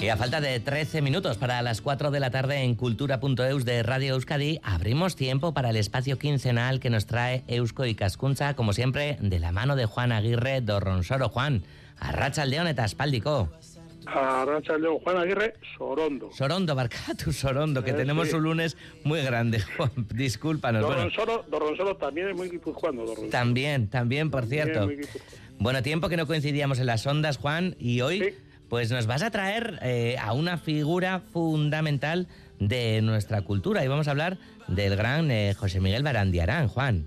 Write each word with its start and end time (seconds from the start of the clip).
Y 0.00 0.08
a 0.08 0.16
falta 0.16 0.40
de 0.40 0.58
13 0.60 1.02
minutos 1.02 1.36
para 1.36 1.60
las 1.60 1.82
4 1.82 2.10
de 2.10 2.20
la 2.20 2.30
tarde 2.30 2.62
en 2.62 2.74
cultura.eus 2.74 3.66
de 3.66 3.82
Radio 3.82 4.14
Euskadi, 4.14 4.58
abrimos 4.62 5.14
tiempo 5.14 5.52
para 5.52 5.68
el 5.68 5.76
espacio 5.76 6.18
quincenal 6.18 6.80
que 6.80 6.88
nos 6.88 7.04
trae 7.04 7.44
Eusko 7.48 7.84
y 7.84 7.94
Cascuncha, 7.94 8.56
como 8.56 8.72
siempre, 8.72 9.18
de 9.20 9.38
la 9.38 9.52
mano 9.52 9.76
de 9.76 9.84
Juan 9.84 10.10
Aguirre 10.12 10.62
Dorronsoro. 10.62 11.28
Juan, 11.28 11.64
arracha 11.98 12.44
el 12.44 12.50
león 12.50 12.66
espaldico. 12.66 13.50
Arracha 14.06 14.72
el 14.76 14.82
león, 14.82 15.00
Juan 15.04 15.18
Aguirre 15.18 15.52
Sorondo. 15.76 16.30
Sorondo, 16.32 16.74
Barcatu 16.74 17.30
Sorondo, 17.34 17.84
que 17.84 17.92
tenemos 17.92 18.32
un 18.32 18.42
lunes 18.42 18.78
muy 19.04 19.20
grande, 19.20 19.60
Juan, 19.76 19.90
discúlpanos. 20.14 20.80
Dorronsoro, 20.80 21.44
Dorronsoro 21.50 21.96
también 21.96 22.30
es 22.30 22.36
muy 22.36 22.48
guipuzcoano, 22.48 23.04
También, 23.30 23.88
también, 23.88 24.30
por 24.30 24.46
cierto. 24.46 24.88
Bueno, 25.58 25.82
tiempo 25.82 26.08
que 26.08 26.16
no 26.16 26.26
coincidíamos 26.26 26.78
en 26.78 26.86
las 26.86 27.06
ondas, 27.06 27.36
Juan, 27.36 27.76
y 27.78 28.00
hoy... 28.00 28.34
Pues 28.70 28.92
nos 28.92 29.08
vas 29.08 29.24
a 29.24 29.32
traer 29.32 29.80
eh, 29.82 30.16
a 30.18 30.32
una 30.32 30.56
figura 30.56 31.20
fundamental 31.32 32.28
de 32.60 33.02
nuestra 33.02 33.42
cultura 33.42 33.84
y 33.84 33.88
vamos 33.88 34.06
a 34.06 34.12
hablar 34.12 34.38
del 34.68 34.94
gran 34.94 35.28
eh, 35.32 35.54
José 35.58 35.80
Miguel 35.80 36.04
Barandiarán, 36.04 36.68
Juan. 36.68 37.04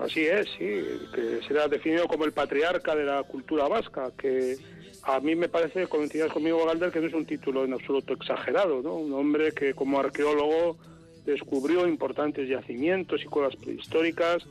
Así 0.00 0.22
es, 0.22 0.48
sí, 0.58 0.82
que 1.14 1.40
será 1.46 1.68
definido 1.68 2.08
como 2.08 2.24
el 2.24 2.32
patriarca 2.32 2.96
de 2.96 3.04
la 3.04 3.22
cultura 3.22 3.68
vasca, 3.68 4.12
que 4.16 4.56
a 5.02 5.20
mí 5.20 5.36
me 5.36 5.50
parece, 5.50 5.86
coincidirás 5.88 6.32
conmigo, 6.32 6.64
Galder, 6.64 6.90
que 6.90 7.00
no 7.00 7.08
es 7.08 7.14
un 7.14 7.26
título 7.26 7.66
en 7.66 7.74
absoluto 7.74 8.14
exagerado, 8.14 8.80
¿no? 8.82 8.94
Un 8.94 9.12
hombre 9.12 9.52
que 9.52 9.74
como 9.74 10.00
arqueólogo 10.00 10.78
descubrió 11.26 11.86
importantes 11.86 12.48
yacimientos 12.48 13.22
y 13.22 13.26
cuevas 13.26 13.56
prehistóricas, 13.56 14.42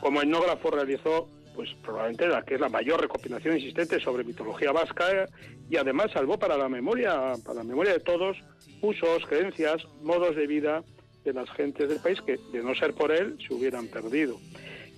como 0.00 0.20
etnógrafo 0.20 0.72
realizó 0.72 1.28
pues 1.54 1.70
probablemente 1.82 2.28
la 2.28 2.42
que 2.42 2.54
es 2.54 2.60
la 2.60 2.68
mayor 2.68 3.00
recopilación 3.00 3.56
existente 3.56 4.00
sobre 4.00 4.24
mitología 4.24 4.72
vasca 4.72 5.28
y 5.68 5.76
además 5.76 6.10
salvó 6.12 6.38
para 6.38 6.56
la 6.56 6.68
memoria, 6.68 7.34
para 7.44 7.58
la 7.58 7.64
memoria 7.64 7.92
de 7.92 8.00
todos, 8.00 8.36
usos, 8.80 9.26
creencias, 9.28 9.82
modos 10.02 10.36
de 10.36 10.46
vida 10.46 10.82
de 11.24 11.32
las 11.32 11.48
gentes 11.50 11.88
del 11.88 12.00
país 12.00 12.20
que 12.20 12.38
de 12.52 12.62
no 12.62 12.74
ser 12.74 12.94
por 12.94 13.12
él 13.12 13.36
se 13.46 13.54
hubieran 13.54 13.86
perdido. 13.86 14.38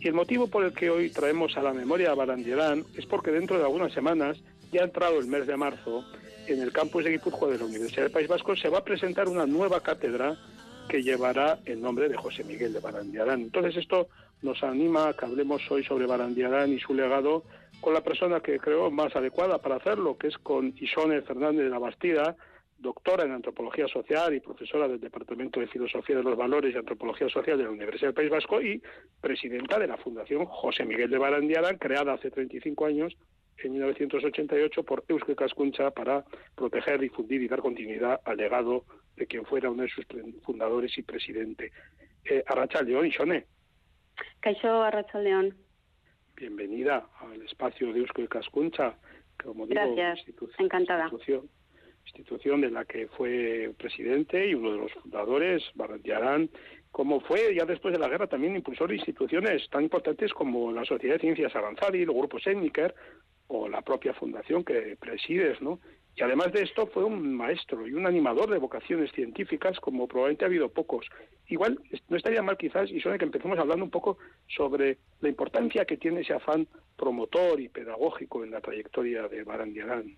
Y 0.00 0.08
el 0.08 0.14
motivo 0.14 0.48
por 0.48 0.64
el 0.64 0.72
que 0.72 0.90
hoy 0.90 1.10
traemos 1.10 1.56
a 1.56 1.62
la 1.62 1.72
memoria 1.72 2.10
a 2.10 2.14
Barandierán 2.14 2.84
es 2.96 3.06
porque 3.06 3.30
dentro 3.30 3.58
de 3.58 3.64
algunas 3.64 3.92
semanas, 3.92 4.38
ya 4.72 4.82
ha 4.82 4.84
entrado 4.84 5.18
el 5.18 5.26
mes 5.26 5.46
de 5.46 5.56
marzo, 5.56 6.04
en 6.46 6.60
el 6.60 6.72
campus 6.72 7.04
de 7.04 7.12
Guipúzcoa 7.12 7.50
de 7.50 7.58
la 7.58 7.64
Universidad 7.64 8.02
del 8.02 8.12
País 8.12 8.28
Vasco 8.28 8.54
se 8.56 8.68
va 8.68 8.78
a 8.78 8.84
presentar 8.84 9.28
una 9.28 9.46
nueva 9.46 9.80
cátedra 9.80 10.36
que 10.88 11.02
llevará 11.02 11.58
el 11.64 11.80
nombre 11.80 12.08
de 12.08 12.16
José 12.16 12.44
Miguel 12.44 12.72
de 12.72 12.80
Barandiarán. 12.80 13.40
Entonces 13.40 13.76
esto 13.76 14.08
nos 14.44 14.62
anima 14.62 15.08
a 15.08 15.14
que 15.14 15.24
hablemos 15.24 15.62
hoy 15.70 15.82
sobre 15.84 16.06
Barandiarán 16.06 16.72
y 16.72 16.78
su 16.78 16.94
legado 16.94 17.44
con 17.80 17.94
la 17.94 18.02
persona 18.02 18.40
que 18.40 18.58
creo 18.58 18.90
más 18.90 19.16
adecuada 19.16 19.58
para 19.58 19.76
hacerlo, 19.76 20.16
que 20.18 20.28
es 20.28 20.38
con 20.38 20.74
Isone 20.76 21.22
Fernández 21.22 21.64
de 21.64 21.70
la 21.70 21.78
Bastida, 21.78 22.36
doctora 22.78 23.24
en 23.24 23.32
Antropología 23.32 23.88
Social 23.88 24.34
y 24.34 24.40
profesora 24.40 24.86
del 24.86 25.00
Departamento 25.00 25.60
de 25.60 25.66
Filosofía 25.66 26.16
de 26.16 26.22
los 26.22 26.36
Valores 26.36 26.74
y 26.74 26.78
Antropología 26.78 27.28
Social 27.30 27.56
de 27.56 27.64
la 27.64 27.70
Universidad 27.70 28.08
del 28.08 28.14
País 28.14 28.30
Vasco 28.30 28.60
y 28.60 28.82
presidenta 29.20 29.78
de 29.78 29.86
la 29.86 29.96
Fundación 29.96 30.44
José 30.44 30.84
Miguel 30.84 31.10
de 31.10 31.18
Barandiarán, 31.18 31.78
creada 31.78 32.12
hace 32.12 32.30
35 32.30 32.84
años, 32.84 33.16
en 33.56 33.72
1988, 33.72 34.82
por 34.82 35.04
Eusko 35.08 35.34
Cascuncha 35.34 35.90
para 35.90 36.24
proteger, 36.54 37.00
difundir 37.00 37.40
y 37.40 37.48
dar 37.48 37.60
continuidad 37.60 38.20
al 38.24 38.36
legado 38.36 38.84
de 39.16 39.26
quien 39.26 39.46
fuera 39.46 39.70
uno 39.70 39.84
de 39.84 39.88
sus 39.88 40.04
fundadores 40.42 40.98
y 40.98 41.02
presidente. 41.02 41.72
Eh, 42.24 42.42
Arracha 42.46 42.82
León, 42.82 43.06
Isone. 43.06 43.46
Caixo 44.40 44.82
Arrachaldeón. 44.82 45.54
Bienvenida 46.36 47.08
al 47.20 47.40
espacio 47.42 47.92
de 47.92 48.00
Eusko 48.00 48.22
y 48.22 48.28
Cascuncha. 48.28 48.96
Como 49.42 49.66
digo, 49.66 49.80
Gracias, 49.80 50.18
institución, 50.18 50.66
encantada. 50.66 51.10
Institución, 52.06 52.60
de 52.60 52.70
la 52.70 52.84
que 52.84 53.08
fue 53.08 53.72
presidente 53.78 54.46
y 54.46 54.54
uno 54.54 54.72
de 54.72 54.78
los 54.78 54.92
fundadores, 54.92 55.62
Barrantiarán, 55.74 56.50
como 56.90 57.20
fue 57.20 57.54
ya 57.54 57.64
después 57.64 57.92
de 57.92 57.98
la 57.98 58.08
guerra 58.08 58.26
también 58.26 58.54
impulsor 58.54 58.90
de 58.90 58.96
instituciones 58.96 59.68
tan 59.70 59.84
importantes 59.84 60.32
como 60.32 60.70
la 60.70 60.84
Sociedad 60.84 61.14
de 61.14 61.20
Ciencias 61.20 61.56
Avanzadas 61.56 61.94
y 61.94 62.04
los 62.04 62.14
grupos 62.14 62.46
Étniker 62.46 62.94
o 63.46 63.68
la 63.68 63.82
propia 63.82 64.12
fundación 64.14 64.64
que 64.64 64.96
presides, 65.00 65.60
¿no? 65.62 65.80
Y 66.16 66.22
además 66.22 66.52
de 66.52 66.62
esto 66.62 66.86
fue 66.86 67.04
un 67.04 67.34
maestro 67.34 67.86
y 67.86 67.92
un 67.92 68.06
animador 68.06 68.48
de 68.48 68.58
vocaciones 68.58 69.10
científicas 69.12 69.80
como 69.80 70.06
probablemente 70.06 70.44
ha 70.44 70.48
habido 70.48 70.68
pocos. 70.68 71.06
Igual 71.48 71.80
no 72.08 72.16
estaría 72.16 72.42
mal 72.42 72.56
quizás, 72.56 72.90
y 72.90 73.00
suena 73.00 73.18
que 73.18 73.24
empecemos 73.24 73.58
hablando 73.58 73.84
un 73.84 73.90
poco 73.90 74.18
sobre 74.46 74.98
la 75.20 75.28
importancia 75.28 75.84
que 75.84 75.96
tiene 75.96 76.20
ese 76.20 76.34
afán 76.34 76.68
promotor 76.96 77.60
y 77.60 77.68
pedagógico 77.68 78.44
en 78.44 78.52
la 78.52 78.60
trayectoria 78.60 79.26
de 79.26 79.42
Barandiarán. 79.42 80.16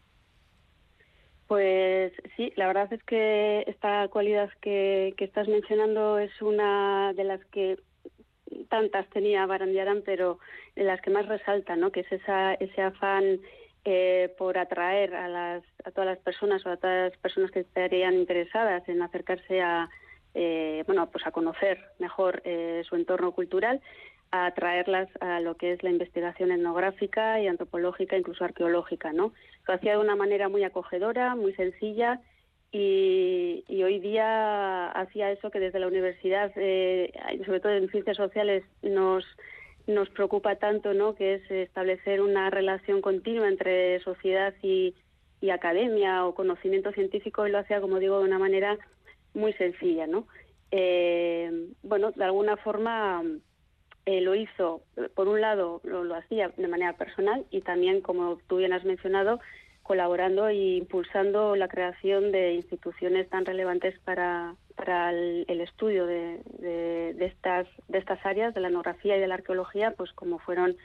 Pues 1.47 2.13
sí, 2.37 2.53
la 2.57 2.67
verdad 2.67 2.93
es 2.93 3.03
que 3.05 3.65
esta 3.67 4.09
cualidad 4.09 4.51
que, 4.61 5.15
que 5.17 5.25
estás 5.25 5.49
mencionando 5.49 6.19
es 6.19 6.43
una 6.43 7.13
de 7.15 7.25
las 7.25 7.45
que 7.47 7.79
tantas 8.69 9.09
tenía 9.11 9.47
Barandiarán, 9.47 10.03
pero 10.05 10.39
de 10.75 10.85
las 10.85 11.01
que 11.01 11.11
más 11.11 11.27
resalta, 11.27 11.77
¿no? 11.77 11.91
que 11.91 12.01
es 12.01 12.13
esa, 12.13 12.55
ese 12.55 12.83
afán 12.83 13.41
eh, 13.89 14.35
por 14.37 14.59
atraer 14.59 15.15
a, 15.15 15.29
las, 15.29 15.63
a 15.85 15.93
todas 15.93 16.07
las 16.07 16.19
personas 16.19 16.67
o 16.67 16.71
a 16.71 16.77
todas 16.77 17.11
las 17.11 17.19
personas 17.21 17.53
que 17.53 17.61
estarían 17.61 18.15
interesadas 18.15 18.89
en 18.89 19.01
acercarse 19.01 19.63
a, 19.63 19.89
eh, 20.35 20.83
bueno, 20.87 21.09
pues 21.11 21.25
a 21.25 21.31
conocer 21.31 21.79
mejor 22.01 22.43
eh, 22.45 22.83
su 22.89 22.97
entorno 22.97 23.31
cultural, 23.31 23.81
a 24.33 24.47
atraerlas 24.47 25.09
a 25.21 25.39
lo 25.39 25.57
que 25.57 25.73
es 25.73 25.85
la 25.85 25.91
investigación 25.91 26.51
etnográfica 26.51 27.41
y 27.41 27.47
antropológica, 27.47 28.17
incluso 28.17 28.45
arqueológica, 28.45 29.13
¿no? 29.13 29.33
Lo 29.69 29.75
hacía 29.75 29.93
de 29.93 29.99
una 29.99 30.17
manera 30.17 30.49
muy 30.49 30.65
acogedora, 30.65 31.37
muy 31.37 31.55
sencilla 31.55 32.21
y, 32.73 33.63
hoy 33.85 34.01
día 34.01 34.91
hacía 34.91 35.31
eso 35.31 35.53
que 35.53 35.61
desde 35.61 35.79
la 35.79 35.87
universidad, 35.87 36.53
sobre 36.53 37.61
todo 37.61 37.73
en 37.73 37.89
ciencias 37.89 38.17
sociales, 38.17 38.65
nos 38.83 39.25
nos 39.87 40.09
preocupa 40.11 40.57
tanto, 40.57 40.95
¿no? 40.95 41.15
Que 41.15 41.35
es 41.35 41.51
establecer 41.51 42.21
una 42.21 42.51
relación 42.51 43.01
continua 43.01 43.49
entre 43.49 44.01
sociedad 44.01 44.55
y, 44.63 44.95
academia 45.53 46.27
o 46.27 46.35
conocimiento 46.35 46.91
científico 46.91 47.47
y 47.47 47.53
lo 47.53 47.59
hacía, 47.59 47.81
como 47.81 48.01
digo, 48.01 48.19
de 48.19 48.25
una 48.25 48.41
manera 48.41 48.77
muy 49.33 49.53
sencilla, 49.53 50.09
¿no? 50.09 50.27
Eh, 50.73 51.69
bueno, 51.85 52.11
de 52.11 52.25
alguna 52.25 52.57
forma 52.57 53.23
eh, 54.07 54.21
lo 54.23 54.35
hizo, 54.35 54.83
por 55.15 55.29
un 55.29 55.41
lado, 55.41 55.81
lo, 55.85 56.03
lo, 56.03 56.17
hacía 56.17 56.49
de 56.57 56.67
manera 56.67 56.95
personal 56.95 57.47
y 57.53 57.61
también, 57.61 58.01
como 58.01 58.41
tú 58.49 58.57
bien 58.57 58.73
has 58.73 58.85
mencionado, 58.85 59.39
colaborando 59.87 60.49
e 60.49 60.79
impulsando 60.79 61.55
la 61.55 61.69
creación 61.69 62.33
de 62.33 62.55
instituciones 62.55 63.29
tan 63.29 63.47
relevantes 63.47 63.97
para, 64.01 64.57
para 64.75 65.11
el, 65.11 65.61
estudio 65.61 66.07
de, 66.07 66.41
de, 66.59 67.25
estas, 67.25 67.69
de 67.87 67.99
estas 67.99 68.19
áreas, 68.27 68.53
de 68.53 68.61
la 68.61 68.67
etnografía 68.67 69.17
y 69.17 69.21
de 69.21 69.29
la 69.29 69.35
arqueología, 69.35 69.93
pues 69.93 70.13
como 70.13 70.41
fueron 70.41 70.77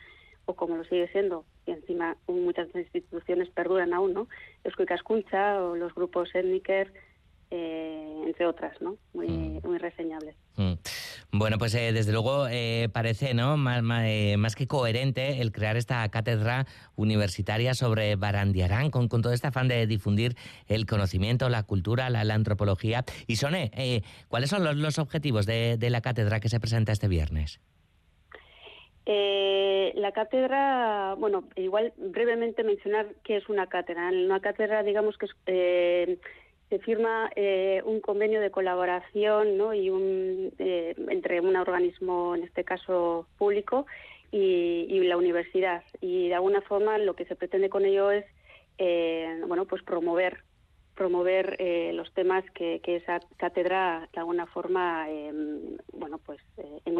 o 0.45 0.53
como 0.53 0.75
lo 0.75 0.83
sigue 0.83 1.07
siendo, 1.07 1.45
y 1.65 1.71
encima 1.71 2.15
muchas 2.27 2.67
instituciones 2.75 3.49
perduran 3.49 3.93
aún, 3.93 4.13
¿no? 4.13 4.27
Eusko 4.63 4.83
o 4.83 5.75
los 5.75 5.95
grupos 5.95 6.29
Etniker, 6.35 6.93
eh, 7.49 8.23
entre 8.25 8.45
otras, 8.45 8.79
¿no? 8.81 8.97
Muy, 9.13 9.29
mm. 9.29 9.67
muy 9.67 9.79
reseñables. 9.79 10.35
Bueno, 11.33 11.57
pues 11.57 11.73
eh, 11.75 11.93
desde 11.93 12.11
luego 12.11 12.47
eh, 12.49 12.89
parece 12.91 13.33
¿no? 13.33 13.55
Eh, 14.03 14.35
más, 14.37 14.55
que 14.55 14.67
coherente 14.67 15.41
el 15.41 15.53
crear 15.53 15.77
esta 15.77 16.07
cátedra 16.09 16.65
universitaria 16.97 17.73
sobre 17.73 18.17
Barandiarán 18.17 18.91
con, 18.91 19.07
con 19.07 19.21
todo 19.21 19.31
este 19.31 19.47
afán 19.47 19.69
de 19.69 19.87
difundir 19.87 20.35
el 20.67 20.85
conocimiento, 20.85 21.47
la 21.47 21.63
cultura, 21.63 22.09
la, 22.09 22.33
antropología. 22.33 23.05
Y 23.27 23.37
Sone, 23.37 23.71
¿cuáles 24.27 24.49
son 24.49 24.81
los, 24.81 24.99
objetivos 24.99 25.45
de, 25.45 25.77
la 25.89 26.01
cátedra 26.01 26.41
que 26.41 26.49
se 26.49 26.59
presenta 26.59 26.91
este 26.91 27.07
viernes? 27.07 27.61
la 29.93 30.13
cátedra, 30.13 31.15
bueno, 31.17 31.43
igual 31.55 31.93
brevemente 31.97 32.63
mencionar 32.63 33.07
qué 33.23 33.37
es 33.37 33.49
una 33.49 33.67
cátedra. 33.67 34.09
Una 34.09 34.39
cátedra, 34.39 34.83
digamos 34.83 35.17
que 35.17 35.25
es 35.25 36.19
se 36.71 36.79
firma 36.79 37.29
eh, 37.35 37.81
un 37.83 37.99
convenio 37.99 38.39
de 38.39 38.49
colaboración 38.49 39.57
¿no? 39.57 39.73
y 39.73 39.89
un, 39.89 40.53
eh, 40.57 40.95
entre 41.09 41.41
un 41.41 41.57
organismo, 41.57 42.33
en 42.33 42.43
este 42.43 42.63
caso 42.63 43.27
público, 43.37 43.85
y, 44.31 45.01
la 45.01 45.17
universidad. 45.17 45.83
Y 45.99 46.29
de 46.29 46.35
alguna 46.35 46.61
forma 46.61 46.97
lo 46.97 47.13
que 47.13 47.25
se 47.25 47.35
pretende 47.35 47.69
con 47.69 47.83
ello 47.83 48.09
es 48.11 48.23
eh, 48.77 49.41
bueno, 49.45 49.65
pues 49.65 49.83
promover 49.83 50.43
promover 50.95 51.55
eh, 51.59 51.91
los 51.93 52.13
temas 52.13 52.43
que, 52.53 52.79
esa 52.85 53.19
cátedra 53.37 54.07
de 54.13 54.19
alguna 54.19 54.45
forma 54.45 55.09
em, 55.09 55.77
bueno 55.93 56.19
pues 56.19 56.39
eh, 56.39 56.50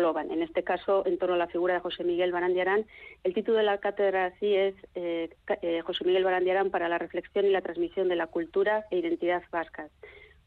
En 0.02 0.42
este 0.42 0.64
caso, 0.64 1.06
en 1.06 1.18
torno 1.20 1.36
a 1.36 1.38
la 1.38 1.48
figura 1.48 1.76
de 1.76 1.80
José 1.80 2.04
Miguel 2.04 2.32
Barandiarán, 2.32 2.86
el 3.24 3.34
título 3.34 3.58
de 3.58 3.64
la 3.64 3.78
cátedra 3.78 4.26
así 4.26 4.56
es 4.56 4.74
eh, 4.96 5.30
José 5.84 6.06
Miguel 6.06 6.24
Barandiarán 6.24 6.72
para 6.72 6.90
la 6.90 6.98
reflexión 6.98 7.46
y 7.46 7.50
la 7.50 7.62
transmisión 7.62 8.10
de 8.10 8.16
la 8.16 8.28
cultura 8.28 8.86
e 8.90 8.98
identidad 8.98 9.44
vascas. 9.52 9.92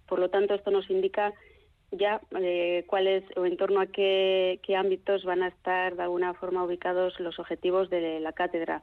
Por 0.08 0.18
lo 0.18 0.28
tanto, 0.28 0.54
esto 0.54 0.72
nos 0.72 0.90
indica 0.90 1.32
ya 1.92 2.20
cuáles 2.86 3.24
o 3.36 3.46
en 3.46 3.56
torno 3.56 3.80
a 3.80 3.86
qué, 3.86 4.58
qué 4.64 4.74
ámbitos 4.74 5.24
van 5.24 5.44
a 5.44 5.48
estar 5.48 5.94
de 5.94 6.02
alguna 6.02 6.34
forma 6.34 6.64
ubicados 6.64 7.20
los 7.20 7.38
objetivos 7.38 7.88
de 7.90 8.18
la 8.18 8.32
cátedra 8.32 8.82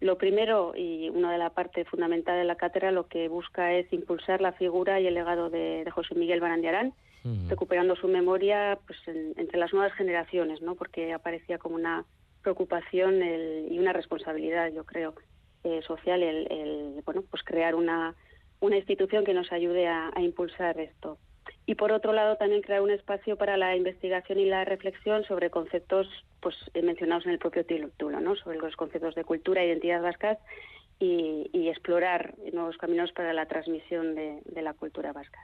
Lo 0.00 0.18
primero, 0.18 0.74
y 0.76 1.08
una 1.08 1.32
de 1.32 1.38
la 1.38 1.50
parte 1.50 1.84
fundamental 1.84 2.36
de 2.38 2.44
la 2.44 2.56
cátedra, 2.56 2.90
lo 2.90 3.06
que 3.06 3.28
busca 3.28 3.72
es 3.72 3.90
impulsar 3.92 4.40
la 4.40 4.52
figura 4.52 5.00
y 5.00 5.06
el 5.06 5.14
legado 5.14 5.48
de, 5.48 5.88
José 5.90 6.14
Miguel 6.14 6.40
Barandiarán, 6.40 6.92
recuperando 7.48 7.96
su 7.96 8.06
memoria 8.06 8.78
pues, 8.86 8.98
entre 9.08 9.58
las 9.58 9.72
nuevas 9.72 9.92
generaciones, 9.94 10.62
¿no? 10.62 10.76
porque 10.76 11.12
aparecía 11.12 11.58
como 11.58 11.74
una 11.74 12.04
preocupación 12.42 13.20
y 13.68 13.76
una 13.80 13.92
responsabilidad, 13.92 14.70
yo 14.72 14.84
creo, 14.84 15.14
eh, 15.64 15.82
social 15.82 16.22
el, 16.22 17.02
bueno, 17.04 17.24
pues 17.28 17.42
crear 17.42 17.74
una, 17.74 18.14
una 18.60 18.76
institución 18.76 19.24
que 19.24 19.34
nos 19.34 19.50
ayude 19.50 19.88
a, 19.88 20.12
impulsar 20.18 20.78
esto. 20.78 21.18
Y 21.66 21.74
por 21.74 21.92
otro 21.92 22.12
lado, 22.12 22.36
también 22.36 22.62
crear 22.62 22.80
un 22.80 22.90
espacio 22.90 23.36
para 23.36 23.56
la 23.56 23.76
investigación 23.76 24.38
y 24.38 24.46
la 24.46 24.64
reflexión 24.64 25.24
sobre 25.24 25.50
conceptos 25.50 26.08
pues 26.40 26.54
mencionados 26.80 27.26
en 27.26 27.32
el 27.32 27.38
propio 27.38 27.64
título, 27.64 28.20
¿no? 28.20 28.36
sobre 28.36 28.58
los 28.58 28.76
conceptos 28.76 29.14
de 29.14 29.24
cultura 29.24 29.62
e 29.62 29.68
identidad 29.68 30.02
vascas 30.02 30.38
y, 30.98 31.68
explorar 31.68 32.34
nuevos 32.52 32.76
caminos 32.78 33.12
para 33.12 33.32
la 33.32 33.46
transmisión 33.46 34.14
de, 34.14 34.62
la 34.62 34.72
cultura 34.72 35.12
vasca. 35.12 35.38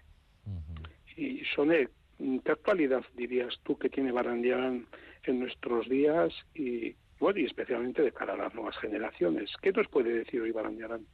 Y 1.17 1.43
Soné, 1.55 1.89
¿qué 2.19 2.53
actualidad 2.53 3.03
dirías 3.15 3.59
tú 3.65 3.77
que 3.77 3.89
tiene 3.89 4.13
Barandiarán 4.13 4.87
en 5.25 5.41
nuestros 5.41 5.89
días 5.89 6.33
y, 6.55 6.95
bueno, 7.19 7.41
y 7.41 7.45
especialmente 7.45 8.03
de 8.03 8.13
cara 8.13 8.35
a 8.35 8.37
las 8.37 8.55
nuevas 8.55 8.77
generaciones? 8.79 9.51
¿Qué 9.61 9.73
nos 9.73 9.89
puede 9.89 10.13
decir 10.13 10.41
hoy 10.41 10.53
Barandiarán? 10.53 11.05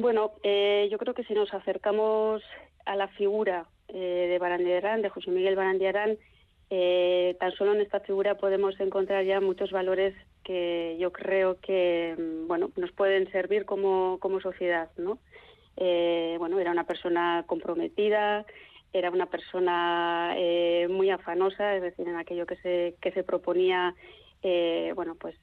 Bueno, 0.00 0.32
eh, 0.42 0.88
yo 0.90 0.96
creo 0.96 1.12
que 1.12 1.24
si 1.24 1.34
nos 1.34 1.52
acercamos 1.52 2.42
a 2.86 2.96
la 2.96 3.08
figura 3.08 3.66
eh, 3.88 4.28
de 4.30 4.38
Barandiarán, 4.38 5.02
de 5.02 5.10
José 5.10 5.30
Miguel 5.30 5.56
Barandiarán, 5.56 6.16
eh, 6.70 7.36
tan 7.38 7.52
solo 7.52 7.74
en 7.74 7.82
esta 7.82 8.00
figura 8.00 8.38
podemos 8.38 8.80
encontrar 8.80 9.26
ya 9.26 9.42
muchos 9.42 9.72
valores 9.72 10.14
que 10.42 10.96
yo 10.98 11.12
creo 11.12 11.60
que 11.60 12.16
mm, 12.16 12.48
bueno 12.48 12.70
nos 12.76 12.92
pueden 12.92 13.30
servir 13.30 13.66
como, 13.66 14.16
como 14.20 14.40
sociedad, 14.40 14.88
¿no? 14.96 15.18
bueno, 15.76 16.58
era 16.58 16.70
una 16.70 16.84
persona 16.84 17.44
comprometida, 17.46 18.46
era 18.92 19.10
una 19.10 19.26
persona 19.26 20.34
muy 20.90 21.08
afanosa, 21.08 21.74
es 21.76 21.82
decir, 21.82 22.06
en 22.06 22.16
aquello 22.16 22.44
que 22.44 22.56
se, 22.56 22.96
que 23.00 23.12
se 23.12 23.22
proponía, 23.22 23.94
bueno, 24.94 25.14
pues 25.18 25.36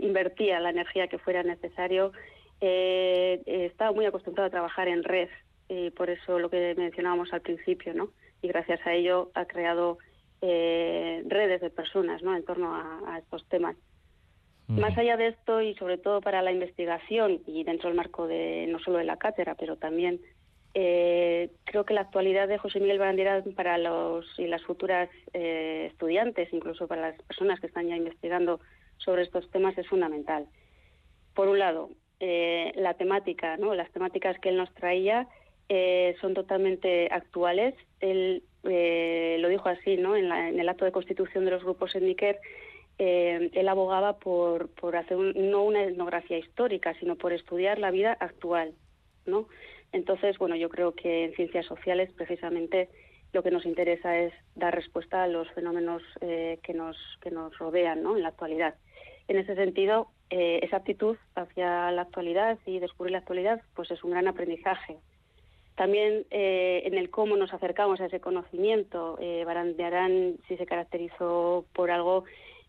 invertía 0.00 0.58
la 0.60 0.70
energía 0.70 1.08
que 1.08 1.18
fuera 1.18 1.42
necesario 1.42 2.12
eh, 2.60 3.42
estaba 3.46 3.92
muy 3.92 4.06
acostumbrado 4.06 4.48
a 4.48 4.50
trabajar 4.50 4.88
en 4.88 5.04
red, 5.04 5.28
y 5.68 5.90
por 5.90 6.10
eso 6.10 6.38
lo 6.38 6.50
que 6.50 6.74
mencionábamos 6.76 7.32
al 7.32 7.42
principio, 7.42 7.94
¿no? 7.94 8.10
Y 8.42 8.48
gracias 8.48 8.84
a 8.86 8.92
ello 8.92 9.30
ha 9.34 9.44
creado 9.44 9.98
eh, 10.42 11.22
redes 11.26 11.60
de 11.60 11.70
personas, 11.70 12.22
¿no? 12.22 12.34
En 12.34 12.44
torno 12.44 12.74
a, 12.74 13.18
estos 13.18 13.46
temas. 13.48 13.76
Más 14.66 14.96
allá 14.96 15.16
de 15.16 15.28
esto 15.28 15.60
y 15.60 15.74
sobre 15.74 15.98
todo 15.98 16.20
para 16.20 16.42
la 16.42 16.52
investigación 16.52 17.40
y 17.44 17.64
dentro 17.64 17.88
del 17.88 17.96
marco 17.96 18.28
de 18.28 18.68
no 18.68 18.78
solo 18.78 18.98
de 18.98 19.04
la 19.04 19.16
cátedra, 19.16 19.56
pero 19.56 19.76
también 19.76 20.20
eh, 20.74 21.50
creo 21.64 21.84
que 21.84 21.94
la 21.94 22.02
actualidad 22.02 22.46
de 22.46 22.58
José 22.58 22.78
Miguel 22.78 23.00
Bandera 23.00 23.42
para 23.56 23.78
los 23.78 24.26
y 24.38 24.46
las 24.46 24.62
futuras 24.62 25.08
eh, 25.32 25.88
estudiantes, 25.90 26.52
incluso 26.52 26.86
para 26.86 27.10
las 27.10 27.22
personas 27.22 27.58
que 27.58 27.66
están 27.66 27.88
ya 27.88 27.96
investigando 27.96 28.60
sobre 28.98 29.22
estos 29.22 29.50
temas, 29.50 29.76
es 29.76 29.88
fundamental. 29.88 30.46
Por 31.34 31.48
un 31.48 31.58
lado, 31.58 31.90
eh, 32.22 32.72
la 32.76 32.92
temática, 32.92 33.56
¿no? 33.56 33.74
Las 33.74 33.90
temáticas 33.92 34.38
que 34.40 34.50
él 34.50 34.58
nos 34.58 34.70
traía 34.74 35.26
eh, 35.70 36.14
son 36.20 36.34
totalmente 36.34 37.08
actuales. 37.10 37.74
Él 38.00 38.42
eh, 38.64 39.38
lo 39.40 39.48
dijo 39.48 39.70
así, 39.70 39.96
¿no? 39.96 40.14
En, 40.16 40.30
el 40.30 40.68
acto 40.68 40.84
de 40.84 40.92
constitución 40.92 41.46
de 41.46 41.52
los 41.52 41.64
grupos 41.64 41.94
en 41.94 42.04
Níker, 42.04 42.38
él 42.98 43.66
abogaba 43.66 44.18
por, 44.18 44.68
por 44.74 44.94
hacer 44.94 45.16
no 45.16 45.64
una 45.64 45.84
etnografía 45.84 46.36
histórica, 46.36 46.92
sino 47.00 47.16
por 47.16 47.32
estudiar 47.32 47.78
la 47.78 47.90
vida 47.90 48.12
actual, 48.20 48.74
¿no? 49.24 49.48
Entonces, 49.92 50.36
bueno, 50.36 50.54
yo 50.54 50.68
creo 50.68 50.92
que 50.92 51.24
en 51.24 51.32
ciencias 51.32 51.64
sociales 51.64 52.10
precisamente 52.14 52.90
lo 53.32 53.42
que 53.42 53.50
nos 53.50 53.64
interesa 53.64 54.18
es 54.18 54.34
dar 54.54 54.74
respuesta 54.74 55.22
a 55.22 55.28
los 55.28 55.50
fenómenos 55.52 56.02
que 56.20 56.74
nos 56.74 56.98
que 57.22 57.30
nos 57.30 57.56
rodean, 57.56 58.02
¿no? 58.02 58.18
En 58.18 58.22
la 58.22 58.28
actualidad. 58.28 58.74
En 59.30 59.38
ese 59.38 59.54
sentido, 59.54 60.08
eh, 60.30 60.58
esa 60.64 60.78
actitud 60.78 61.16
hacia 61.36 61.92
la 61.92 62.02
actualidad 62.02 62.58
y 62.66 62.80
descubrir 62.80 63.12
la 63.12 63.18
actualidad, 63.18 63.62
pues 63.76 63.88
es 63.92 64.02
un 64.02 64.10
gran 64.10 64.26
aprendizaje. 64.26 64.96
También 65.76 66.26
eh, 66.32 66.82
en 66.84 66.94
el 66.94 67.10
cómo 67.10 67.36
nos 67.36 67.54
acercamos 67.54 68.00
a 68.00 68.06
ese 68.06 68.18
conocimiento, 68.18 69.16
eh, 69.20 69.44
Barandiarán 69.46 70.34
si 70.48 70.56
se 70.56 70.66
caracterizó 70.66 71.64
por 71.74 71.92
algo 71.92 72.24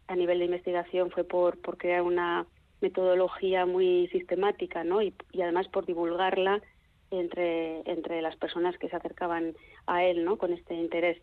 a 0.05 0.15
nivel 0.15 0.37
de 0.37 0.45
investigación 0.45 1.09
fue 1.09 1.23
por, 1.23 1.57
crear 1.79 2.03
una 2.03 2.45
metodología 2.79 3.65
muy 3.65 4.07
sistemática, 4.11 4.83
¿no? 4.83 5.01
Y, 5.01 5.15
y, 5.31 5.41
además 5.41 5.67
por 5.67 5.87
divulgarla 5.87 6.61
entre, 7.09 7.81
entre 7.89 8.21
las 8.21 8.35
personas 8.35 8.77
que 8.77 8.87
se 8.87 8.97
acercaban 8.97 9.55
a 9.87 10.03
él, 10.03 10.23
¿no? 10.23 10.37
Con 10.37 10.53
este 10.53 10.75
interés. 10.75 11.17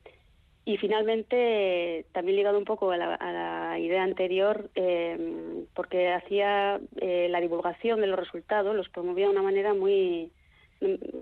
Y 0.68 0.76
finalmente, 0.76 2.04
también 2.12 2.36
ligado 2.36 2.58
un 2.58 2.66
poco 2.66 2.90
a 2.90 2.98
la, 2.98 3.78
idea 3.78 4.02
anterior, 4.02 4.68
em, 4.74 5.64
porque 5.72 6.10
hacía 6.10 6.78
eh, 7.00 7.28
la 7.30 7.40
divulgación 7.40 8.02
de 8.02 8.06
los 8.06 8.18
resultados, 8.18 8.76
los 8.76 8.90
promovía 8.90 9.24
de 9.24 9.30
una 9.30 9.40
manera 9.40 9.72
muy, 9.72 10.30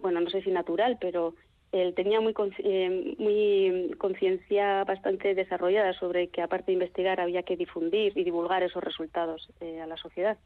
bueno, 0.02 0.20
no 0.20 0.30
sé 0.30 0.42
si 0.42 0.50
natural, 0.50 0.98
pero 1.00 1.36
él 1.70 1.94
tenía 1.94 2.20
muy, 2.20 2.34
eh, 2.58 3.14
muy 3.18 3.94
conciencia 3.98 4.82
bastante 4.82 5.36
desarrollada 5.36 5.92
sobre 5.92 6.26
que 6.26 6.42
aparte 6.42 6.72
de 6.72 6.78
investigar 6.80 7.20
había 7.20 7.44
que 7.44 7.56
difundir 7.56 8.18
y 8.18 8.24
divulgar 8.24 8.64
esos 8.64 8.82
resultados 8.82 9.48
eh, 9.60 9.80
a 9.80 9.86
la 9.86 9.96
sociedad. 9.96 10.38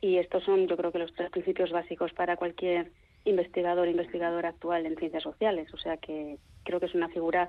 Y 0.00 0.18
estos 0.18 0.42
son, 0.42 0.66
yo 0.66 0.76
creo 0.76 0.90
que 0.90 0.98
los 0.98 1.14
tres 1.14 1.30
principios 1.30 1.70
básicos 1.70 2.12
para 2.12 2.36
cualquier 2.36 2.90
investigador 3.24 3.86
investigadora 3.86 4.48
actual 4.48 4.84
en 4.84 4.96
ciencias 4.96 5.22
sociales. 5.22 5.72
O 5.72 5.76
sea 5.76 5.96
que 5.98 6.38
creo 6.64 6.80
que 6.80 6.86
es 6.86 6.94
una 6.96 7.08
figura 7.08 7.48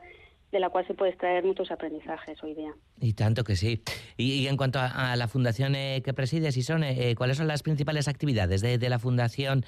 de 0.54 0.60
la 0.60 0.70
cual 0.70 0.86
se 0.86 0.94
puede 0.94 1.12
extraer 1.12 1.44
muchos 1.44 1.72
aprendizajes 1.72 2.42
hoy 2.44 2.54
día. 2.54 2.72
Y 3.02 3.14
tanto 3.14 3.44
que 3.44 3.56
sí. 3.56 3.82
Y, 4.18 4.46
en 4.48 4.56
cuanto 4.56 4.80
a, 4.80 5.16
la 5.16 5.28
fundación 5.28 5.74
eh, 5.76 6.04
que 6.06 6.14
presides, 6.14 6.56
Isone, 6.56 6.92
eh, 6.92 7.10
eh, 7.10 7.16
¿cuáles 7.16 7.38
son 7.38 7.48
las 7.48 7.64
principales 7.64 8.08
actividades 8.08 8.62
de, 8.62 8.90
la 8.90 9.00
Fundación 9.00 9.66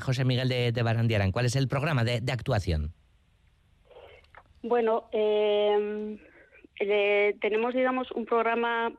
José 0.00 0.24
Miguel 0.24 0.48
de, 0.48 0.72
de, 0.72 0.82
Barandiarán? 0.82 1.30
¿Cuál 1.30 1.46
es 1.46 1.54
el 1.54 1.68
programa 1.68 2.02
de, 2.02 2.20
actuación? 2.32 2.92
Bueno, 4.62 5.08
tenemos, 7.40 7.74
digamos, 7.74 8.10
un 8.10 8.24
programa 8.24 8.92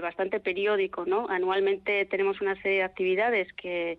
bastante 0.00 0.40
periódico, 0.40 1.04
¿no? 1.04 1.28
Anualmente 1.28 2.06
tenemos 2.06 2.40
una 2.40 2.54
serie 2.62 2.78
de 2.78 2.84
actividades 2.84 3.52
que, 3.52 3.98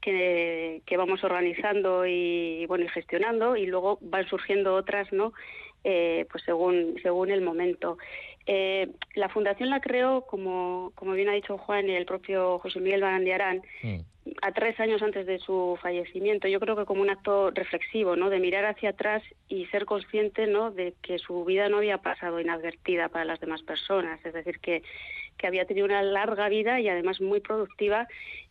que, 0.00 0.80
que, 0.86 0.96
vamos 0.96 1.22
organizando 1.22 2.06
y 2.06 2.64
bueno 2.66 2.86
y 2.86 2.88
gestionando 2.88 3.56
y 3.56 3.66
luego 3.66 3.98
van 4.00 4.26
surgiendo 4.28 4.74
otras 4.74 5.12
no 5.12 5.34
eh, 5.84 6.26
pues 6.30 6.44
según, 6.44 6.96
según 7.02 7.30
el 7.30 7.40
momento. 7.40 7.98
Eh, 8.46 8.88
la 9.14 9.28
fundación 9.28 9.70
la 9.70 9.80
creó, 9.80 10.22
como, 10.22 10.92
como 10.94 11.12
bien 11.12 11.28
ha 11.28 11.34
dicho 11.34 11.58
Juan 11.58 11.88
y 11.88 11.94
el 11.94 12.06
propio 12.06 12.58
José 12.58 12.80
Miguel 12.80 13.02
Barandiarán, 13.02 13.62
mm. 13.82 13.98
a 14.42 14.52
tres 14.52 14.78
años 14.80 15.02
antes 15.02 15.26
de 15.26 15.38
su 15.38 15.78
fallecimiento. 15.80 16.48
Yo 16.48 16.60
creo 16.60 16.76
que 16.76 16.84
como 16.84 17.02
un 17.02 17.10
acto 17.10 17.50
reflexivo, 17.50 18.16
¿no? 18.16 18.30
De 18.30 18.40
mirar 18.40 18.64
hacia 18.64 18.90
atrás 18.90 19.22
y 19.48 19.66
ser 19.66 19.84
consciente, 19.84 20.46
¿no? 20.46 20.70
De 20.70 20.94
que 21.02 21.18
su 21.18 21.44
vida 21.44 21.68
no 21.68 21.78
había 21.78 21.98
pasado 21.98 22.40
inadvertida 22.40 23.08
para 23.08 23.24
las 23.24 23.40
demás 23.40 23.62
personas. 23.62 24.24
Es 24.24 24.32
decir, 24.32 24.58
que, 24.60 24.82
que 25.36 25.46
había 25.46 25.66
tenido 25.66 25.86
una 25.86 26.02
larga 26.02 26.48
vida 26.48 26.80
y 26.80 26.88
además 26.88 27.20
muy 27.20 27.40
productiva 27.40 28.08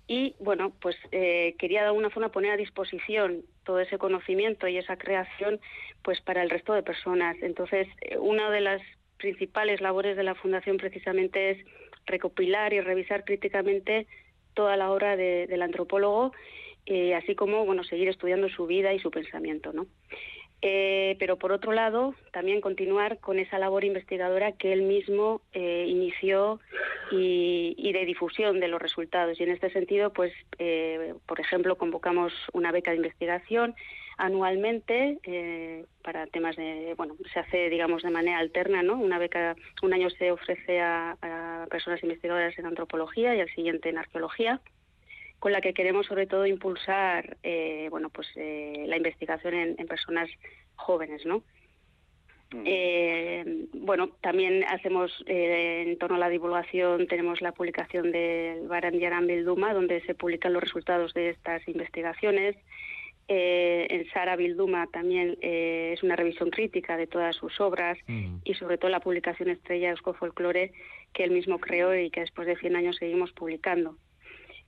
y 0.09 0.33
bueno, 0.39 0.73
pues 0.81 0.95
eh, 1.11 1.55
quería 1.59 1.81
de 1.81 1.87
alguna 1.87 2.09
forma 2.09 2.31
poner 2.31 2.51
a 2.51 2.57
disposición 2.57 3.43
todo 3.69 3.81
ese 3.81 3.99
conocimiento 3.99 4.67
y 4.67 4.77
esa 4.77 4.97
creación 4.97 5.59
pues 6.01 6.19
para 6.21 6.41
el 6.41 6.49
resto 6.49 6.73
de 6.73 6.81
personas. 6.81 7.37
Entonces, 7.43 7.87
eh, 8.01 8.17
una 8.17 8.49
de 8.49 8.61
las 8.61 8.81
principales 9.17 9.79
labores 9.79 10.17
de 10.17 10.23
la 10.23 10.33
Fundación 10.33 10.77
precisamente 10.77 11.51
es 11.51 11.57
recopilar 12.07 12.73
y 12.73 12.81
revisar 12.81 13.23
críticamente 13.25 14.07
toda 14.55 14.75
la 14.75 14.89
obra 14.89 15.15
del 15.15 15.61
antropólogo, 15.61 16.31
eh, 16.87 17.13
así 17.13 17.35
como 17.35 17.63
bueno 17.63 17.83
seguir 17.83 18.09
estudiando 18.09 18.49
su 18.49 18.65
vida 18.65 18.91
y 18.91 18.99
su 18.99 19.11
pensamiento, 19.11 19.71
¿no? 19.71 19.85
Eh, 20.61 21.15
pero 21.19 21.37
por 21.37 21.53
otro 21.53 21.71
lado, 21.71 22.15
también 22.31 22.59
continuar 22.59 23.19
con 23.19 23.39
esa 23.39 23.57
labor 23.59 23.85
investigadora 23.85 24.51
que 24.51 24.73
él 24.73 24.81
mismo 24.81 25.41
eh, 25.53 25.85
inició 25.87 26.59
y, 27.11 27.91
de 27.93 28.05
difusión 28.05 28.59
de 28.59 28.67
los 28.67 28.81
resultados. 28.81 29.39
Y 29.39 29.43
en 29.43 29.51
este 29.51 29.71
sentido, 29.71 30.11
pues, 30.11 30.33
eh, 30.57 31.13
por 31.25 31.39
ejemplo, 31.39 31.77
convocamos 31.77 32.33
una 32.53 32.71
beca 32.71 32.91
de 32.91 32.97
investigación 32.97 33.75
anualmente 34.17 35.17
para 36.03 36.27
temas 36.27 36.57
de, 36.57 36.93
bueno, 36.97 37.15
se 37.33 37.39
hace, 37.39 37.69
digamos, 37.69 38.03
de 38.03 38.09
manera 38.09 38.39
alterna, 38.39 38.83
¿no? 38.83 38.95
Una 38.95 39.17
beca, 39.17 39.55
un 39.81 39.93
año 39.93 40.09
se 40.09 40.31
ofrece 40.31 40.81
a, 40.81 41.15
a 41.21 41.67
personas 41.67 42.03
investigadoras 42.03 42.57
en 42.59 42.65
antropología 42.65 43.33
y 43.33 43.39
al 43.39 43.49
siguiente 43.55 43.87
en 43.87 43.97
arqueología 43.97 44.59
con 45.39 45.51
la 45.51 45.61
que 45.61 45.73
queremos 45.73 46.05
sobre 46.05 46.27
todo 46.27 46.45
impulsar 46.45 47.37
eh, 47.43 47.87
bueno 47.89 48.09
pues 48.09 48.27
eh, 48.35 48.85
la 48.87 48.97
investigación 48.97 49.53
en, 49.53 49.87
personas 49.87 50.29
jóvenes 50.75 51.25
no 51.25 51.43
Mm. 52.51 52.63
Eh, 52.65 53.67
bueno, 53.73 54.09
también 54.21 54.63
hacemos 54.63 55.11
eh, 55.27 55.85
en 55.85 55.97
torno 55.97 56.15
a 56.15 56.19
la 56.19 56.29
divulgación, 56.29 57.07
tenemos 57.07 57.41
la 57.41 57.51
publicación 57.51 58.11
del 58.11 58.67
Barandiaran 58.67 59.27
Bilduma, 59.27 59.73
donde 59.73 60.01
se 60.01 60.15
publican 60.15 60.53
los 60.53 60.63
resultados 60.63 61.13
de 61.13 61.29
estas 61.29 61.67
investigaciones. 61.67 62.55
Eh, 63.27 63.85
en 63.91 64.09
Sara 64.09 64.35
Bilduma 64.35 64.87
también 64.87 65.37
es 65.41 66.01
una 66.01 66.15
revisión 66.15 66.49
crítica 66.49 66.97
de 66.97 67.05
todas 67.05 67.35
sus 67.35 67.61
obras 67.61 67.99
mm. 68.07 68.37
y 68.43 68.55
sobre 68.55 68.79
todo 68.79 68.89
la 68.89 69.01
publicación 69.01 69.49
estrella 69.49 69.91
Eusko 69.91 70.15
Folklore 70.15 70.71
que 71.13 71.23
él 71.25 71.31
mismo 71.31 71.59
creó 71.59 71.95
y 71.95 72.09
que 72.09 72.21
después 72.21 72.47
de 72.47 72.55
100 72.55 72.75
años 72.75 72.95
seguimos 72.97 73.31
publicando. 73.33 73.97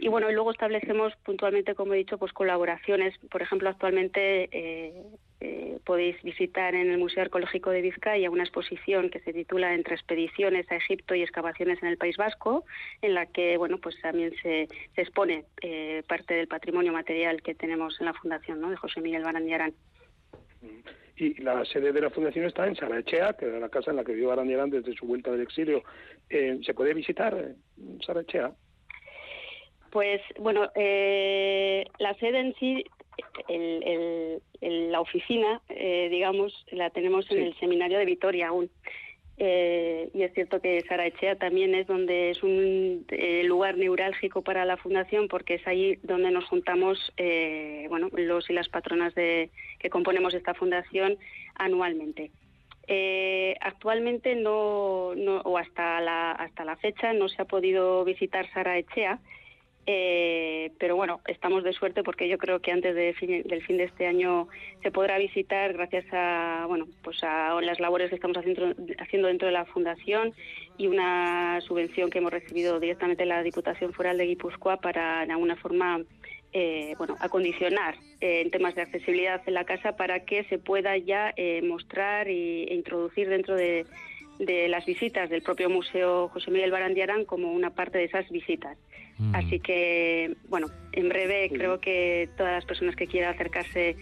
Y 0.01 0.07
bueno, 0.07 0.31
y 0.31 0.33
luego 0.33 0.49
establecemos 0.49 1.13
puntualmente, 1.17 1.75
como 1.75 1.93
he 1.93 1.97
dicho, 1.97 2.17
pues 2.17 2.33
colaboraciones. 2.33 3.15
Por 3.29 3.43
ejemplo, 3.43 3.69
actualmente 3.69 4.49
eh, 4.51 5.03
eh, 5.39 5.77
podéis 5.85 6.19
visitar 6.23 6.73
en 6.73 6.89
el 6.89 6.97
Museo 6.97 7.21
Arqueológico 7.21 7.69
de 7.69 7.83
Vizcaya 7.83 8.31
una 8.31 8.41
exposición 8.41 9.11
que 9.11 9.19
se 9.19 9.31
titula 9.31 9.75
Entre 9.75 9.93
expediciones 9.93 10.65
a 10.71 10.77
Egipto 10.77 11.13
y 11.13 11.21
excavaciones 11.21 11.83
en 11.83 11.89
el 11.89 11.97
País 11.97 12.17
Vasco, 12.17 12.65
en 13.03 13.13
la 13.13 13.27
que 13.27 13.57
bueno, 13.57 13.77
pues 13.77 13.95
también 14.01 14.33
se, 14.41 14.67
expone 14.95 15.45
eh, 15.61 16.01
parte 16.07 16.33
del 16.33 16.47
patrimonio 16.47 16.91
material 16.91 17.43
que 17.43 17.53
tenemos 17.53 17.95
en 17.99 18.07
la 18.07 18.15
fundación, 18.15 18.59
¿no? 18.59 18.71
De 18.71 18.77
José 18.77 19.01
Miguel 19.01 19.23
Barandiarán. 19.23 19.75
Y 21.15 21.39
la 21.43 21.63
sede 21.63 21.91
de 21.91 22.01
la 22.01 22.09
fundación 22.09 22.45
está 22.45 22.65
en 22.65 22.75
Sarachea, 22.75 23.33
que 23.33 23.45
era 23.45 23.59
la 23.59 23.69
casa 23.69 23.91
en 23.91 23.97
la 23.97 24.03
que 24.03 24.13
vivió 24.13 24.29
Barandiarán 24.29 24.71
desde 24.71 24.95
su 24.95 25.05
vuelta 25.05 25.29
del 25.29 25.41
exilio. 25.41 25.83
¿Se 26.27 26.73
puede 26.73 26.95
visitar 26.95 27.53
Sarachea? 28.03 28.51
Pues 29.91 30.21
bueno, 30.39 30.69
eh, 30.73 31.85
la 31.99 32.13
sede 32.15 32.39
en 32.39 32.55
sí, 32.55 32.85
la 34.61 35.01
oficina, 35.01 35.61
eh, 35.69 36.07
digamos, 36.09 36.65
la 36.71 36.89
tenemos 36.89 37.29
en 37.29 37.43
el 37.43 37.59
seminario 37.59 37.99
de 37.99 38.05
Vitoria 38.05 38.47
aún. 38.47 38.69
Eh, 39.37 40.09
y 40.13 40.21
es 40.21 40.33
cierto 40.33 40.61
que 40.61 40.81
Saraechea 40.81 41.35
también 41.35 41.73
es 41.75 41.87
donde 41.87 42.29
es 42.29 42.41
un 42.43 43.05
lugar 43.45 43.75
neurálgico 43.77 44.43
para 44.43 44.65
la 44.65 44.77
fundación 44.77 45.27
porque 45.27 45.55
es 45.55 45.67
ahí 45.67 45.97
donde 46.03 46.29
nos 46.31 46.45
juntamos 46.45 47.11
bueno 47.89 48.09
los 48.13 48.49
y 48.49 48.53
las 48.53 48.69
patronas 48.69 49.15
de 49.15 49.49
que 49.79 49.89
componemos 49.89 50.35
esta 50.35 50.53
fundación 50.53 51.17
anualmente. 51.55 52.29
actualmente 53.61 54.35
no, 54.35 55.15
no, 55.15 55.41
o 55.41 55.57
hasta 55.57 56.01
la 56.01 56.33
hasta 56.33 56.63
la 56.63 56.75
fecha 56.75 57.11
no 57.13 57.27
se 57.27 57.41
ha 57.41 57.45
podido 57.45 58.05
visitar 58.05 58.47
Saraechea 58.53 59.19
eh, 59.87 60.71
pero 60.79 60.95
bueno, 60.95 61.21
estamos 61.27 61.63
de 61.63 61.73
suerte 61.73 62.03
porque 62.03 62.29
yo 62.29 62.37
creo 62.37 62.59
que 62.59 62.71
antes 62.71 62.93
del 62.93 63.15
fin 63.15 63.77
de 63.77 63.83
este 63.83 64.05
año 64.05 64.47
se 64.83 64.91
podrá 64.91 65.17
visitar 65.17 65.73
gracias 65.73 66.05
a 66.11 66.65
bueno 66.67 66.87
pues 67.03 67.23
a 67.23 67.59
las 67.61 67.79
labores 67.79 68.09
que 68.09 68.15
estamos 68.15 68.37
haciendo, 68.37 68.75
haciendo 68.99 69.27
dentro 69.27 69.47
de 69.47 69.53
la 69.53 69.65
fundación 69.65 70.33
y 70.77 70.85
una 70.85 71.59
subvención 71.61 72.11
que 72.11 72.19
hemos 72.19 72.31
recibido 72.31 72.79
directamente 72.79 73.23
de 73.23 73.29
la 73.29 73.41
Diputación 73.41 73.91
Foral 73.91 74.19
de 74.19 74.27
Guipúzcoa 74.27 74.77
para 74.77 75.25
de 75.25 75.31
alguna 75.31 75.55
forma 75.55 76.01
eh, 76.53 76.93
bueno 76.99 77.17
acondicionar 77.19 77.95
eh, 78.19 78.41
en 78.41 78.51
temas 78.51 78.75
de 78.75 78.83
accesibilidad 78.83 79.41
en 79.47 79.55
la 79.55 79.65
casa 79.65 79.95
para 79.95 80.25
que 80.25 80.43
se 80.43 80.59
pueda 80.59 80.95
ya 80.97 81.33
mostrar 81.63 82.27
e 82.27 82.71
introducir 82.71 83.29
dentro 83.29 83.55
de 83.55 83.87
de 84.45 84.67
las 84.67 84.85
visitas 84.85 85.29
del 85.29 85.43
propio 85.43 85.69
Museo 85.69 86.27
José 86.29 86.49
Miguel 86.49 86.71
Barandiarán 86.71 87.25
como 87.25 87.51
una 87.51 87.69
parte 87.69 87.99
de 87.99 88.05
esas 88.05 88.27
visitas. 88.29 88.77
Mm. 89.17 89.35
Así 89.35 89.59
que, 89.59 90.35
bueno, 90.49 90.67
en 90.93 91.09
breve 91.09 91.51
creo 91.53 91.79
que 91.79 92.27
todas 92.37 92.53
las 92.53 92.65
personas 92.65 92.95
que 92.95 93.07
quieran 93.07 93.35
acercarse 93.35 93.95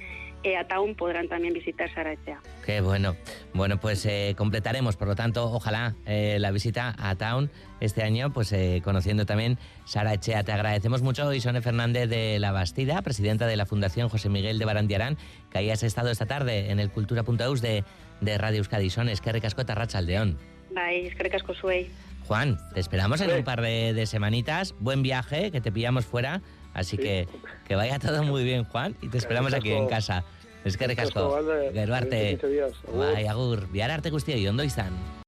eh, 0.44 0.58
a 0.58 0.68
Town 0.68 0.96
podrán 0.96 1.28
también 1.28 1.54
visitar 1.54 1.94
Sarachea. 1.94 2.42
Qué 2.66 2.82
bueno. 2.82 3.16
Bueno, 3.54 3.80
pues 3.80 4.06
eh, 4.06 4.36
completaremos, 4.38 4.96
por 4.96 5.08
lo 5.08 5.16
tanto, 5.16 5.52
ojalá 5.52 5.96
eh, 6.06 6.38
la 6.40 6.52
visita 6.52 6.96
a 6.98 7.16
Town 7.16 7.50
este 7.80 8.04
año, 8.04 8.32
pues 8.32 8.54
conociendo 8.84 9.26
también 9.26 9.58
Sarachea. 9.86 10.44
Te 10.44 10.52
agradecemos 10.52 11.02
mucho, 11.02 11.34
Isone 11.34 11.62
Fernández 11.62 12.10
de 12.10 12.40
la 12.40 12.52
Bastida, 12.52 13.02
presidenta 13.02 13.48
de 13.48 13.56
la 13.56 13.66
Fundación 13.66 14.10
José 14.10 14.30
Miguel 14.30 14.60
de 14.60 14.66
Barandiarán, 14.66 15.18
que 15.52 15.60
hayas 15.60 15.84
estado 15.84 16.10
esta 16.10 16.26
tarde 16.26 16.72
en 16.72 16.80
el 16.80 16.92
cultura.eus 16.92 17.62
de 17.62 17.84
de 18.22 18.38
Radio 18.38 18.60
Euskadi. 18.60 18.90
Son 18.90 19.10
es 19.10 19.22
que 19.22 19.32
recasco 19.32 19.66
Tarracha 19.66 19.98
Aldeón. 19.98 20.38
Bye, 20.72 21.08
es 21.08 21.16
que 21.16 21.24
recasco. 21.24 21.54
Juan, 22.28 22.60
te 22.74 22.80
esperamos 22.80 23.22
en 23.22 23.32
un 23.32 23.44
par 23.44 23.62
de, 23.62 24.06
semanitas. 24.06 24.76
Buen 24.80 25.02
viaje, 25.02 25.52
que 25.52 25.62
te 25.62 25.72
pillamos 25.72 26.06
fuera. 26.06 26.42
Así 26.74 26.98
que 26.98 27.28
que 27.68 27.76
vaya 27.76 28.00
todo 28.00 28.24
muy 28.24 28.44
bien, 28.44 28.64
Juan, 28.66 28.96
y 29.02 29.08
te 29.10 29.18
esperamos 29.18 29.54
aquí 29.54 29.72
en 29.72 29.88
casa. 29.88 30.24
Es 30.66 30.76
que 30.76 30.88
recasco. 30.88 31.40
Geruarte. 31.74 32.40
Bai, 32.94 33.28
agur. 33.28 33.70
Bihar 33.70 33.92
arte 33.92 34.10
guztioi, 34.10 34.46
ondo 34.48 34.64
izan. 34.64 35.19